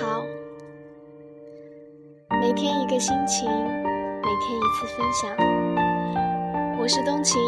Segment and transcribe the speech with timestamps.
[0.00, 0.24] 好，
[2.40, 5.30] 每天一个心情，每天一次分享。
[6.80, 7.38] 我是冬晴，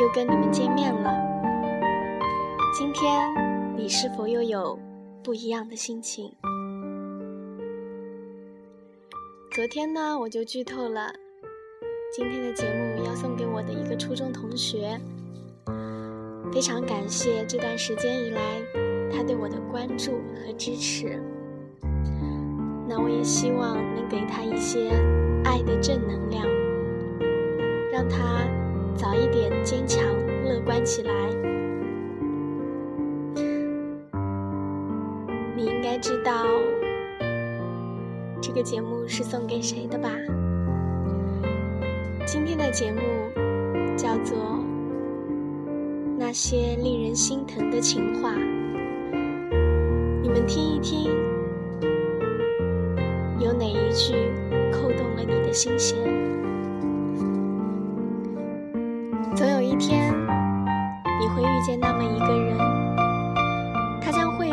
[0.00, 1.12] 又跟你们见面了。
[2.78, 3.28] 今天
[3.76, 4.78] 你是否又有
[5.24, 6.32] 不一样的心情？
[9.50, 11.12] 昨天呢，我就剧透了
[12.16, 14.96] 今天的节目要送给我的一个初中同学。
[16.52, 18.62] 非常感谢这段时间以来
[19.10, 21.20] 他对我的关注和支持。
[22.88, 24.90] 那我也希望能给他一些
[25.44, 26.46] 爱的正能量，
[27.92, 28.46] 让他
[28.94, 30.02] 早一点坚强
[30.44, 31.12] 乐观起来。
[35.56, 36.44] 你应该知道
[38.40, 40.10] 这个节目是送给谁的吧？
[42.26, 43.00] 今天的节目
[43.96, 44.36] 叫做
[46.18, 48.32] 《那些令人心疼的情话》，
[50.22, 51.23] 你们听一听。
[55.54, 55.96] 新鲜？
[59.36, 60.12] 总有一天，
[61.20, 62.58] 你会遇见那么一个人，
[64.02, 64.50] 他将会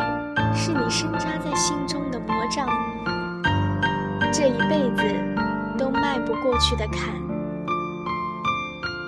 [0.54, 2.70] 是你深扎在心中的魔杖，
[4.32, 5.04] 这一辈子
[5.76, 7.16] 都迈不过去的坎。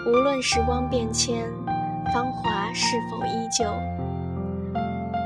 [0.07, 1.45] 无论时光变迁，
[2.11, 3.65] 芳华是否依旧，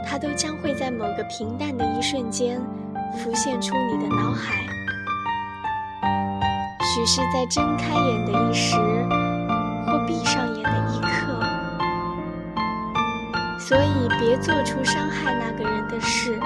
[0.06, 2.62] 他都将会在某个平淡的一瞬间。
[3.24, 4.68] 浮现出你的脑海，
[6.98, 8.76] 许是在睁开眼的一时，
[9.86, 11.40] 或闭上眼的一刻。
[13.60, 16.40] 所以，别做出伤害那个人的事。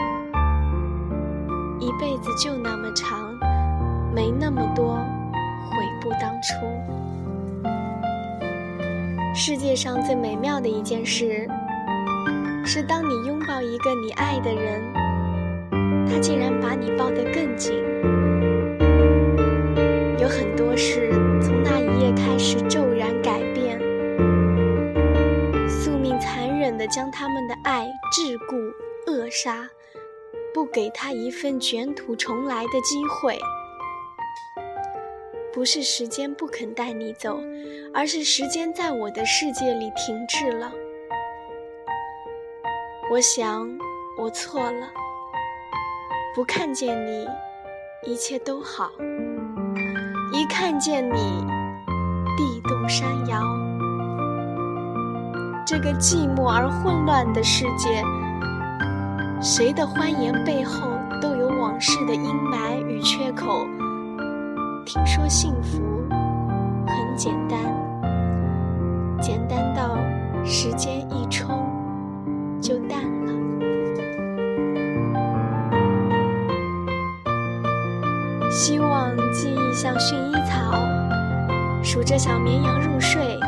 [1.79, 3.33] 一辈子就那么长，
[4.13, 4.95] 没那么多
[5.69, 6.53] 悔不当初。
[9.33, 11.49] 世界上最美妙的一件事，
[12.65, 14.81] 是当你拥抱一个你爱的人。
[16.09, 17.50] 他竟然把你抱得更
[27.11, 28.73] 他们的爱桎梏
[29.05, 29.69] 扼杀，
[30.53, 33.37] 不给他一份卷土重来的机会。
[35.53, 37.39] 不是时间不肯带你走，
[37.93, 40.71] 而是时间在我的世界里停滞了。
[43.11, 43.69] 我想，
[44.17, 44.89] 我错了。
[46.33, 47.27] 不看见你，
[48.03, 48.89] 一切都好；
[50.31, 51.45] 一看见你，
[52.37, 53.70] 地动山摇。
[55.71, 58.03] 这个寂寞而混乱的世界，
[59.41, 63.65] 谁的欢颜背后都有往事的阴霾与缺口。
[64.85, 65.81] 听说幸福
[66.85, 67.57] 很简单，
[69.21, 69.97] 简单到
[70.43, 71.65] 时间一冲
[72.59, 73.31] 就淡了。
[78.51, 80.77] 希望记忆像薰衣草，
[81.81, 83.39] 数着小绵羊入睡，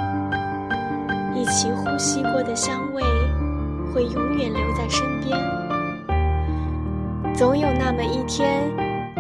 [1.53, 3.03] 其呼吸过的香味
[3.93, 5.37] 会永远留在身边。
[7.35, 8.75] 总有那么一天，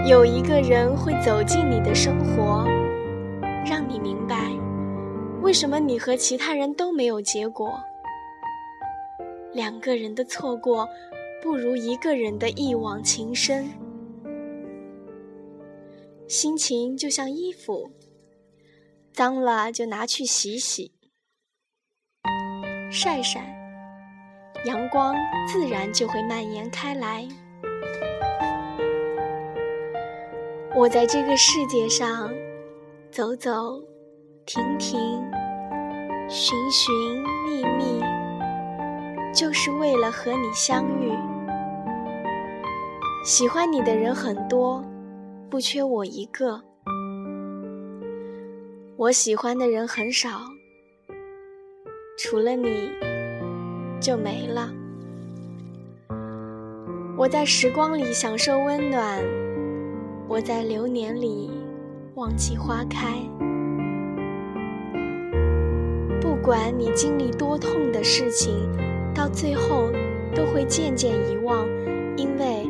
[0.07, 2.65] 有一个人会走进你的生活，
[3.63, 4.51] 让你明白
[5.43, 7.79] 为什么你和其他人都没有结果。
[9.53, 10.89] 两个人的错过，
[11.39, 13.69] 不如一个人的一往情深。
[16.27, 17.91] 心情就像衣服，
[19.11, 20.91] 脏了就拿去洗洗、
[22.95, 23.41] 晒晒，
[24.65, 25.15] 阳光
[25.47, 27.27] 自然就会蔓延开来。
[30.75, 32.31] 我在这个世界上
[33.09, 33.81] 走走
[34.45, 34.99] 停停、
[36.29, 36.93] 寻寻
[37.43, 37.99] 觅觅，
[39.33, 41.11] 就是为了和你相遇。
[43.25, 44.85] 喜欢你的人很多。
[45.49, 46.61] 不缺我一个，
[48.97, 50.29] 我喜欢的人很少，
[52.25, 52.89] 除了你
[53.99, 54.71] 就没了。
[57.17, 59.21] 我在时光里享受温暖，
[60.29, 61.51] 我在流年里
[62.15, 63.17] 忘记花开。
[66.21, 68.53] 不管你经历多痛的事情，
[69.13, 69.91] 到最后
[70.33, 71.67] 都会渐渐遗忘，
[72.15, 72.65] 因为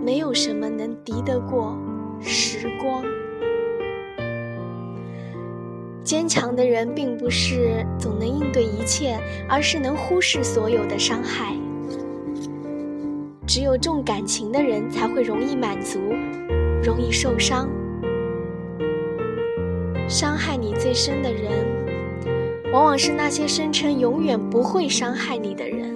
[0.00, 1.76] 没有什么能敌得过。
[2.20, 3.02] 时光，
[6.08, 11.54] 坚强的人并不是总能应对一切，而是能忽视所有的伤害。
[13.46, 15.98] 只有重感情的人才会容易满足，
[16.82, 17.68] 容易受伤。
[20.08, 21.52] 伤害你最深的人，
[22.72, 25.94] 往往是那些声称永远不会伤害你的人。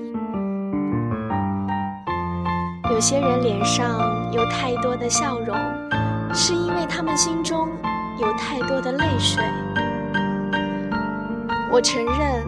[2.91, 4.21] 有些人脸上。
[4.33, 5.55] 有太多的笑容，
[6.33, 7.69] 是因为他们心中
[8.19, 9.45] 有太多的泪水。
[11.73, 12.47] 我承认，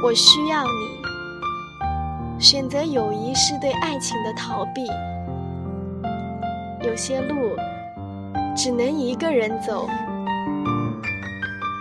[0.00, 2.38] 我需要你。
[2.38, 4.86] 选择友谊是对爱情的逃避。
[6.86, 7.56] 有些路
[8.54, 9.88] 只能一个人走，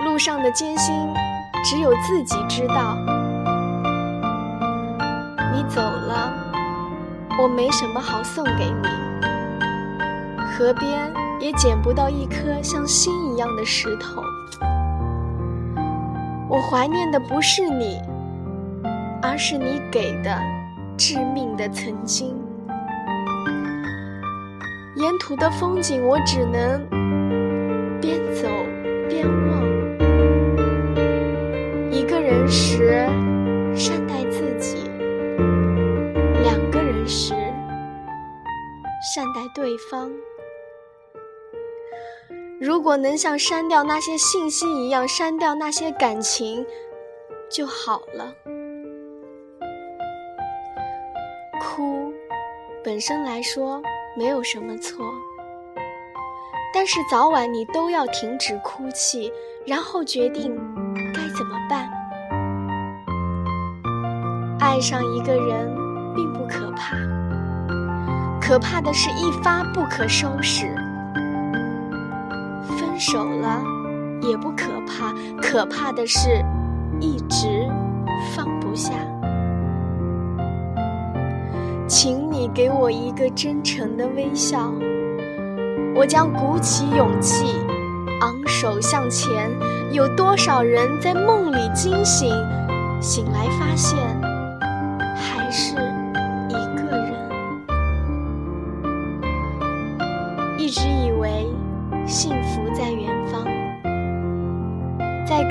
[0.04, 0.96] 路上的艰辛
[1.64, 2.98] 只有自己知道。
[5.54, 6.34] 你走了，
[7.40, 8.88] 我没什么好送给你。
[10.58, 14.24] 河边也捡不到一颗像心一样的石头。
[16.50, 18.00] 我怀念的不是你，
[19.22, 20.40] 而是你给的
[20.98, 22.36] 致命的曾经。
[24.96, 26.82] 沿途的风景，我只能
[28.00, 28.48] 边走
[29.10, 29.62] 边望。
[31.92, 33.06] 一个人时，
[33.76, 34.90] 善待自己；
[36.42, 37.34] 两个人时，
[39.14, 40.10] 善待对方。
[42.60, 46.66] 如果能像删掉那些信息一样删掉那些感情，
[47.52, 48.34] 就好了。
[51.62, 52.12] 哭，
[52.84, 53.80] 本身来说
[54.18, 55.06] 没有什么错，
[56.74, 59.32] 但是早晚你都要停止哭泣，
[59.64, 60.56] 然后决定
[61.14, 61.88] 该怎么办。
[64.60, 65.76] 爱上一个人
[66.16, 66.96] 并不可怕，
[68.42, 70.66] 可怕的是一发不可收拾。
[72.98, 73.62] 分手了
[74.24, 76.44] 也不可怕，可怕的是
[77.00, 77.68] 一直
[78.36, 78.92] 放不下。
[81.88, 84.74] 请你给我一个真诚的微笑，
[85.94, 87.46] 我将鼓起勇气，
[88.22, 89.48] 昂首向前。
[89.92, 92.34] 有多少人在梦里惊醒，
[93.00, 93.96] 醒来发现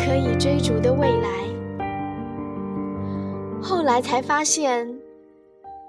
[0.07, 1.29] 可以追逐的未来。
[3.61, 4.87] 后来才发现，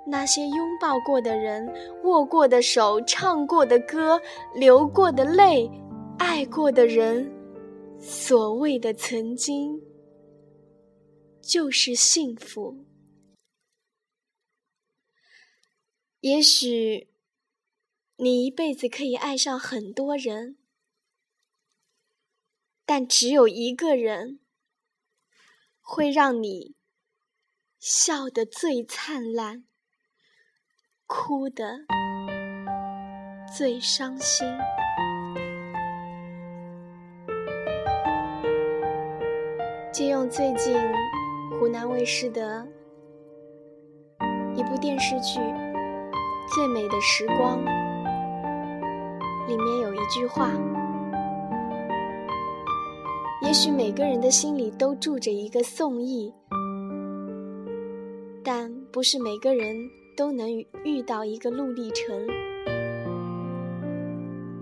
[0.08, 1.72] 那些拥抱过的人、
[2.04, 4.20] 握过的手、唱过的歌、
[4.56, 5.70] 流过的泪、
[6.18, 7.32] 爱过的人，
[8.00, 9.80] 所谓的曾经，
[11.40, 12.76] 就是幸福。
[16.22, 17.10] 也许。
[18.20, 20.58] 你一辈子可以爱上很多人，
[22.90, 24.40] 但只有一个人
[25.82, 26.74] 会让你
[27.78, 29.66] 笑得最灿烂，
[31.06, 31.82] 哭得
[33.56, 34.48] 最伤心。
[39.92, 40.80] 借用最近
[41.60, 42.66] 湖南卫视的
[44.56, 45.40] 一部电视剧
[46.56, 47.62] 《最美的时光》。
[49.48, 50.52] 里面有一句话：
[53.48, 56.34] 也许每个人的心里都住着一个宋轶，
[58.44, 59.74] 但不是每个人
[60.18, 60.52] 都能
[60.84, 62.28] 遇到一个陆励成。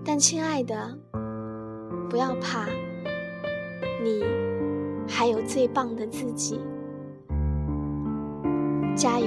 [0.04, 0.96] 但亲爱的，
[2.08, 2.68] 不要怕，
[4.04, 4.24] 你
[5.08, 6.60] 还有最棒的自己，
[8.94, 9.26] 加油！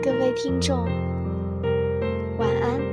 [0.00, 0.84] 各位听众。
[2.38, 2.89] 晚安。